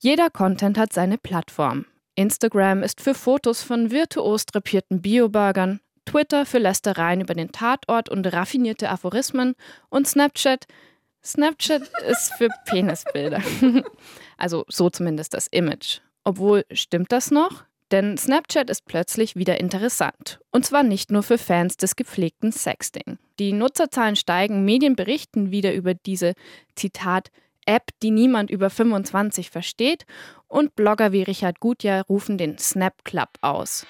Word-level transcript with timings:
Jeder 0.00 0.30
Content 0.30 0.78
hat 0.78 0.92
seine 0.92 1.18
Plattform. 1.18 1.84
Instagram 2.14 2.84
ist 2.84 3.00
für 3.00 3.14
Fotos 3.14 3.62
von 3.62 3.90
virtuos 3.90 4.46
drapierten 4.46 5.02
Bioburgern, 5.02 5.80
Twitter 6.04 6.46
für 6.46 6.58
Lästereien 6.58 7.20
über 7.20 7.34
den 7.34 7.50
Tatort 7.50 8.08
und 8.08 8.24
raffinierte 8.32 8.90
Aphorismen 8.90 9.54
und 9.88 10.06
Snapchat. 10.06 10.66
Snapchat 11.24 11.82
ist 12.08 12.32
für 12.34 12.48
Penisbilder. 12.66 13.42
also 14.36 14.64
so 14.68 14.88
zumindest 14.88 15.34
das 15.34 15.48
Image. 15.48 15.98
Obwohl, 16.22 16.64
stimmt 16.70 17.10
das 17.10 17.32
noch? 17.32 17.64
Denn 17.90 18.16
Snapchat 18.16 18.70
ist 18.70 18.84
plötzlich 18.84 19.34
wieder 19.34 19.58
interessant. 19.58 20.38
Und 20.52 20.64
zwar 20.64 20.84
nicht 20.84 21.10
nur 21.10 21.24
für 21.24 21.38
Fans 21.38 21.76
des 21.76 21.96
gepflegten 21.96 22.52
Sexting. 22.52 23.18
Die 23.40 23.52
Nutzerzahlen 23.52 24.14
steigen, 24.14 24.64
Medien 24.64 24.94
berichten 24.94 25.50
wieder 25.50 25.74
über 25.74 25.94
diese, 25.94 26.34
Zitat, 26.76 27.30
App, 27.68 27.90
die 28.02 28.10
niemand 28.10 28.50
über 28.50 28.70
25 28.70 29.50
versteht. 29.50 30.06
Und 30.48 30.74
Blogger 30.74 31.12
wie 31.12 31.22
Richard 31.22 31.60
Gutjahr 31.60 32.04
rufen 32.08 32.38
den 32.38 32.58
Snap 32.58 33.04
Club 33.04 33.28
aus. 33.42 33.86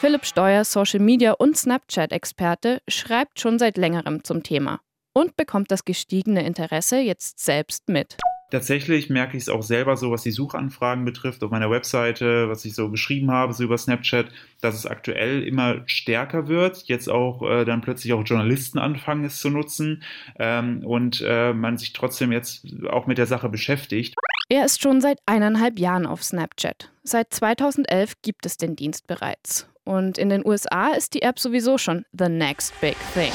Philipp 0.00 0.24
Steuer, 0.24 0.64
Social 0.64 1.00
Media 1.00 1.32
und 1.32 1.56
Snapchat-Experte, 1.56 2.80
schreibt 2.86 3.40
schon 3.40 3.58
seit 3.58 3.76
längerem 3.76 4.22
zum 4.22 4.42
Thema 4.42 4.80
und 5.12 5.36
bekommt 5.36 5.70
das 5.70 5.84
gestiegene 5.84 6.46
Interesse 6.46 6.98
jetzt 6.98 7.40
selbst 7.44 7.88
mit. 7.88 8.16
Tatsächlich 8.50 9.10
merke 9.10 9.36
ich 9.36 9.44
es 9.44 9.48
auch 9.48 9.62
selber 9.62 9.96
so, 9.96 10.12
was 10.12 10.22
die 10.22 10.30
Suchanfragen 10.30 11.04
betrifft, 11.04 11.42
auf 11.42 11.50
meiner 11.50 11.70
Webseite, 11.70 12.48
was 12.48 12.64
ich 12.64 12.74
so 12.74 12.90
geschrieben 12.90 13.30
habe, 13.32 13.52
so 13.52 13.64
über 13.64 13.76
Snapchat, 13.76 14.26
dass 14.60 14.76
es 14.76 14.86
aktuell 14.86 15.42
immer 15.42 15.82
stärker 15.86 16.46
wird. 16.46 16.84
Jetzt 16.86 17.08
auch 17.08 17.42
äh, 17.42 17.64
dann 17.64 17.80
plötzlich 17.80 18.12
auch 18.12 18.22
Journalisten 18.24 18.78
anfangen, 18.78 19.24
es 19.24 19.40
zu 19.40 19.50
nutzen 19.50 20.04
ähm, 20.38 20.84
und 20.84 21.24
äh, 21.26 21.52
man 21.52 21.76
sich 21.76 21.92
trotzdem 21.92 22.30
jetzt 22.30 22.66
auch 22.88 23.06
mit 23.06 23.18
der 23.18 23.26
Sache 23.26 23.48
beschäftigt. 23.48 24.14
Er 24.48 24.64
ist 24.64 24.80
schon 24.80 25.00
seit 25.00 25.18
eineinhalb 25.26 25.80
Jahren 25.80 26.06
auf 26.06 26.22
Snapchat. 26.22 26.92
Seit 27.02 27.34
2011 27.34 28.14
gibt 28.22 28.46
es 28.46 28.56
den 28.56 28.76
Dienst 28.76 29.08
bereits. 29.08 29.68
Und 29.82 30.18
in 30.18 30.28
den 30.28 30.46
USA 30.46 30.92
ist 30.92 31.14
die 31.14 31.22
App 31.22 31.40
sowieso 31.40 31.78
schon 31.78 32.04
the 32.12 32.28
next 32.28 32.80
big 32.80 32.96
thing. 33.14 33.32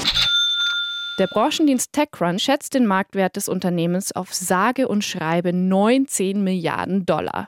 Der 1.22 1.28
Branchendienst 1.28 1.94
TechCrunch 1.94 2.42
schätzt 2.42 2.74
den 2.74 2.88
Marktwert 2.88 3.36
des 3.36 3.48
Unternehmens 3.48 4.12
auf 4.12 4.34
sage 4.34 4.88
und 4.88 5.04
schreibe 5.04 5.54
19 5.54 6.44
Milliarden 6.44 7.06
Dollar. 7.06 7.48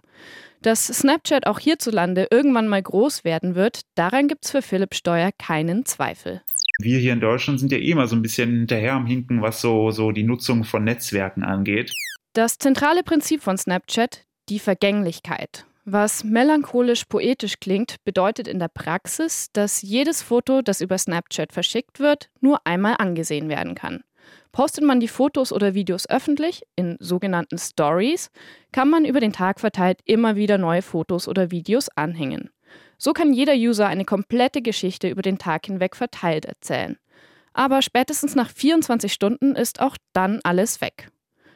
Dass 0.61 0.85
Snapchat 0.85 1.47
auch 1.47 1.57
hierzulande 1.57 2.27
irgendwann 2.29 2.67
mal 2.67 2.83
groß 2.83 3.23
werden 3.23 3.55
wird, 3.55 3.81
daran 3.95 4.27
gibt 4.27 4.45
es 4.45 4.51
für 4.51 4.61
Philipp 4.61 4.93
Steuer 4.93 5.31
keinen 5.39 5.85
Zweifel. 5.85 6.43
Wir 6.77 6.99
hier 6.99 7.13
in 7.13 7.19
Deutschland 7.19 7.59
sind 7.59 7.71
ja 7.71 7.79
eh 7.79 7.95
mal 7.95 8.05
so 8.05 8.15
ein 8.15 8.21
bisschen 8.21 8.51
hinterher 8.51 8.93
am 8.93 9.07
Hinken, 9.07 9.41
was 9.41 9.59
so, 9.59 9.89
so 9.89 10.11
die 10.11 10.21
Nutzung 10.21 10.65
von 10.65 10.83
Netzwerken 10.83 11.43
angeht. 11.43 11.91
Das 12.33 12.59
zentrale 12.59 13.01
Prinzip 13.01 13.41
von 13.41 13.57
Snapchat, 13.57 14.23
die 14.49 14.59
Vergänglichkeit. 14.59 15.65
Was 15.85 16.23
melancholisch 16.23 17.03
poetisch 17.05 17.59
klingt, 17.59 17.97
bedeutet 18.05 18.47
in 18.47 18.57
der 18.57 18.69
Praxis, 18.69 19.49
dass 19.51 19.81
jedes 19.81 20.21
Foto, 20.21 20.61
das 20.61 20.79
über 20.79 20.97
Snapchat 20.97 21.51
verschickt 21.51 21.99
wird, 21.99 22.29
nur 22.39 22.65
einmal 22.65 22.95
angesehen 22.99 23.49
werden 23.49 23.75
kann. 23.75 24.03
Postet 24.53 24.85
man 24.85 25.01
die 25.01 25.09
Fotos 25.09 25.51
oder 25.51 25.73
Videos 25.73 26.09
öffentlich, 26.09 26.63
in 26.77 26.95
sogenannten 26.99 27.57
Stories, 27.57 28.31
kann 28.71 28.89
man 28.89 29.03
über 29.03 29.19
den 29.19 29.33
Tag 29.33 29.59
verteilt 29.59 29.99
immer 30.05 30.37
wieder 30.37 30.57
neue 30.57 30.81
Fotos 30.81 31.27
oder 31.27 31.51
Videos 31.51 31.89
anhängen. 31.89 32.49
So 32.97 33.11
kann 33.11 33.33
jeder 33.33 33.53
User 33.53 33.87
eine 33.87 34.05
komplette 34.05 34.61
Geschichte 34.61 35.09
über 35.09 35.21
den 35.21 35.37
Tag 35.37 35.65
hinweg 35.65 35.97
verteilt 35.97 36.45
erzählen. 36.45 36.97
Aber 37.51 37.81
spätestens 37.81 38.35
nach 38.35 38.49
24 38.49 39.11
Stunden 39.11 39.55
ist 39.55 39.81
auch 39.81 39.97
dann 40.13 40.39
alles 40.43 40.79
weg. 40.79 41.09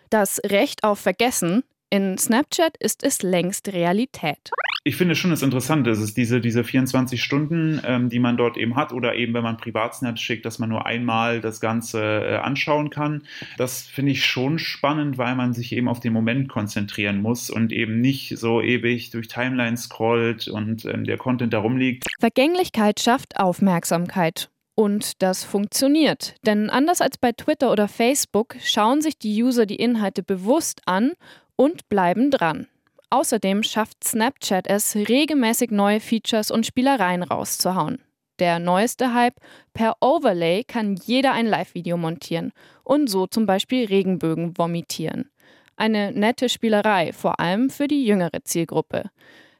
Das 0.09 0.41
Recht 0.45 0.84
auf 0.84 1.00
Vergessen 1.00 1.64
in 1.89 2.17
Snapchat 2.17 2.75
ist 2.77 3.03
es 3.03 3.21
längst 3.21 3.71
Realität. 3.71 4.52
Ich 4.83 4.95
finde 4.95 5.16
schon 5.16 5.31
das 5.31 5.41
Interessante, 5.41 5.89
es 5.89 5.99
ist 5.99 6.16
diese, 6.16 6.39
diese 6.39 6.63
24 6.63 7.21
Stunden, 7.21 7.81
ähm, 7.85 8.07
die 8.07 8.19
man 8.19 8.38
dort 8.38 8.55
eben 8.55 8.77
hat 8.77 8.94
oder 8.94 9.16
eben, 9.16 9.33
wenn 9.33 9.44
man 9.44 9.57
Privatsnap 9.57 10.17
schickt, 10.17 10.45
dass 10.45 10.59
man 10.59 10.69
nur 10.69 10.85
einmal 10.85 11.41
das 11.41 11.59
Ganze 11.59 12.01
äh, 12.01 12.35
anschauen 12.38 12.89
kann. 12.89 13.23
Das 13.57 13.81
finde 13.81 14.13
ich 14.13 14.25
schon 14.25 14.59
spannend, 14.59 15.17
weil 15.17 15.35
man 15.35 15.53
sich 15.53 15.73
eben 15.73 15.89
auf 15.89 16.00
den 16.00 16.13
Moment 16.13 16.47
konzentrieren 16.47 17.22
muss 17.22 17.50
und 17.50 17.73
eben 17.73 18.00
nicht 18.00 18.38
so 18.38 18.62
ewig 18.62 19.09
durch 19.09 19.28
Timelines 19.28 19.83
scrollt 19.83 20.47
und 20.47 20.85
ähm, 20.85 21.03
der 21.03 21.17
Content 21.17 21.51
darum 21.51 21.75
liegt. 21.75 22.06
Vergänglichkeit 22.19 23.01
schafft 23.01 23.38
Aufmerksamkeit. 23.38 24.50
Und 24.79 25.23
das 25.23 25.43
funktioniert. 25.43 26.35
Denn 26.45 26.69
anders 26.69 27.01
als 27.01 27.17
bei 27.17 27.31
Twitter 27.31 27.71
oder 27.71 27.88
Facebook 27.88 28.55
schauen 28.63 29.01
sich 29.01 29.17
die 29.17 29.41
User 29.41 29.65
die 29.65 29.77
Inhalte 29.77 30.21
bewusst 30.21 30.81
an 30.85 31.13
und 31.55 31.89
bleiben 31.89 32.29
dran. 32.29 32.67
Außerdem 33.09 33.63
schafft 33.63 34.03
Snapchat 34.03 34.67
es, 34.67 34.95
regelmäßig 34.95 35.71
neue 35.71 35.99
Features 35.99 36.51
und 36.51 36.67
Spielereien 36.67 37.23
rauszuhauen. 37.23 38.03
Der 38.38 38.59
neueste 38.59 39.15
Hype, 39.15 39.38
per 39.73 39.95
Overlay 39.99 40.63
kann 40.63 40.95
jeder 40.95 41.31
ein 41.31 41.47
Live-Video 41.47 41.97
montieren 41.97 42.51
und 42.83 43.09
so 43.09 43.25
zum 43.25 43.47
Beispiel 43.47 43.88
Regenbögen 43.88 44.59
vomitieren. 44.59 45.31
Eine 45.75 46.11
nette 46.11 46.49
Spielerei, 46.49 47.13
vor 47.13 47.39
allem 47.39 47.71
für 47.71 47.88
die 47.88 48.05
jüngere 48.05 48.44
Zielgruppe. 48.44 49.09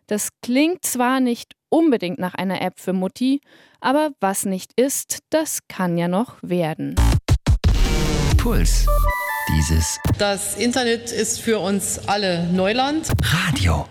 Das 0.08 0.30
klingt 0.42 0.86
zwar 0.86 1.20
nicht 1.20 1.54
unbedingt 1.70 2.18
nach 2.18 2.34
einer 2.34 2.62
App 2.62 2.80
für 2.80 2.94
Mutti, 2.94 3.42
aber 3.82 4.12
was 4.22 4.46
nicht 4.46 4.72
ist, 4.80 5.20
das 5.30 5.60
kann 5.68 5.98
ja 5.98 6.08
noch 6.08 6.38
werden. 6.42 6.96
Puls. 8.38 8.88
Dieses 9.58 10.00
Das 10.18 10.56
Internet 10.58 11.12
ist 11.12 11.40
für 11.42 11.60
uns 11.60 12.08
alle 12.08 12.48
Neuland. 12.48 13.10
Radio. 13.22 13.86